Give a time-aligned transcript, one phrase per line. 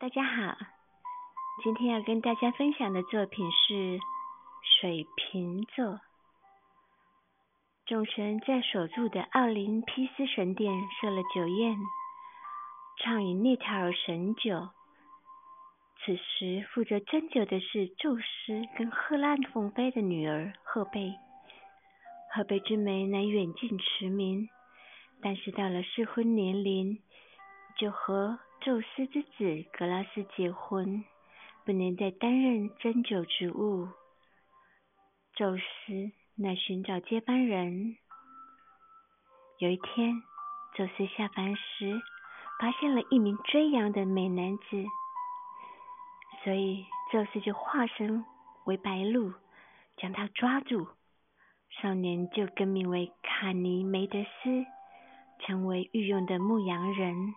[0.00, 0.56] 大家好，
[1.62, 3.98] 今天要跟大家分享的作品是
[4.80, 6.00] 水瓶座。
[7.86, 11.78] 众神在所住的奥林匹斯神殿设了酒宴，
[12.98, 14.68] 畅饮涅塔尔神酒。
[16.04, 21.14] 此时负责斟酒的是宙斯跟赫拉凤妃的女儿赫贝。
[22.34, 24.48] 赫贝之美乃远近驰名，
[25.22, 27.00] 但是到了适婚年龄，
[27.78, 31.04] 就和宙斯之子格拉斯结婚，
[31.66, 33.88] 不能再担任斟酒职务。
[35.34, 37.98] 宙斯乃寻找接班人。
[39.58, 40.14] 有一天，
[40.74, 42.00] 宙斯下凡时，
[42.58, 44.64] 发现了一名追羊的美男子。
[46.42, 48.24] 所以，宙斯就化身
[48.64, 49.34] 为白鹿，
[49.98, 50.88] 将他抓住。
[51.68, 54.64] 少年就更名为卡尼梅德斯，
[55.40, 57.34] 成为御用的牧羊人。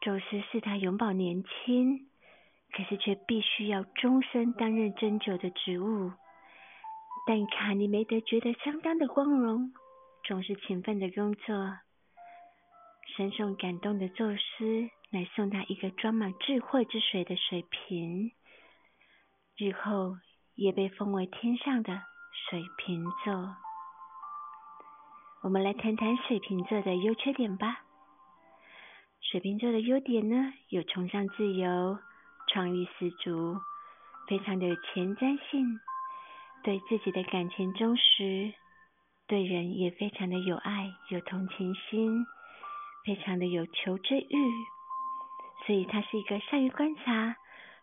[0.00, 2.08] 宙斯视他永葆年轻，
[2.72, 6.12] 可是却必须要终身担任针灸的职务。
[7.26, 9.72] 但卡尼梅德觉得相当的光荣，
[10.24, 11.78] 总是勤奋的工作。
[13.16, 14.90] 深受感动的宙斯。
[15.10, 18.30] 来送他一个装满智慧之水的水瓶，
[19.56, 20.18] 日后
[20.54, 22.02] 也被封为天上的
[22.50, 23.56] 水瓶座。
[25.40, 27.87] 我们来谈谈水瓶座的优缺点吧。
[29.30, 31.98] 水瓶座的优点呢，有崇尚自由、
[32.46, 33.60] 创意十足，
[34.26, 35.78] 非常的有前瞻性，
[36.64, 38.54] 对自己的感情忠实，
[39.26, 42.24] 对人也非常的有爱、有同情心，
[43.04, 44.50] 非常的有求知欲。
[45.66, 47.36] 所以他是一个善于观察、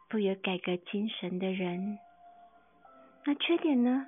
[0.10, 2.00] 富有改革精神的人。
[3.24, 4.08] 那缺点呢，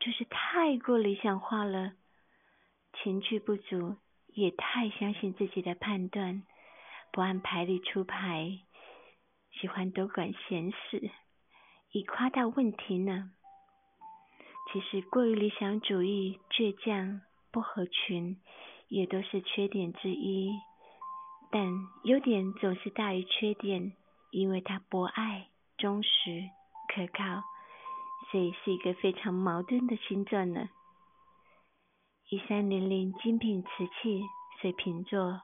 [0.00, 1.92] 就是太过理想化了，
[2.94, 3.96] 情趣不足，
[4.36, 6.42] 也太相信自己的判断，
[7.10, 8.58] 不按牌理出牌，
[9.50, 11.10] 喜欢多管闲事，
[11.90, 13.30] 以夸大问题呢。
[14.70, 18.36] 其实过于理想主义、倔强、不合群，
[18.88, 20.52] 也都是缺点之一。
[21.50, 21.66] 但
[22.04, 23.94] 优点总是大于缺点，
[24.32, 25.46] 因为他博爱、
[25.78, 26.50] 忠实、
[26.94, 27.42] 可靠，
[28.30, 30.68] 所以是一个非常矛盾的星座呢。
[32.28, 34.22] 一三零零精品瓷器
[34.60, 35.42] 水瓶座，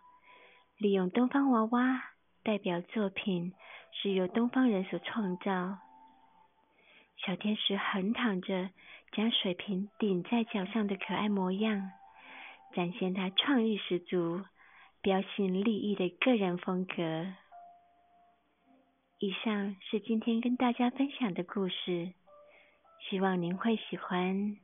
[0.79, 2.03] 利用东方娃娃
[2.43, 3.53] 代表作品
[3.93, 5.79] 是由东方人所创造。
[7.19, 8.71] 小天使横躺着，
[9.13, 11.93] 将水瓶顶在脚上的可爱模样，
[12.75, 14.43] 展现他创意十足。
[15.01, 17.27] 标新立异的个人风格。
[19.19, 22.13] 以上是今天跟大家分享的故事，
[23.09, 24.57] 希望您会喜欢。